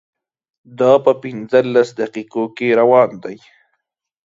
دا 0.79 0.93
په 1.05 1.11
پنځلس 1.23 1.87
دقیقو 1.99 2.43
کې 2.57 2.67
روان 2.79 3.09
دی. 3.23 3.37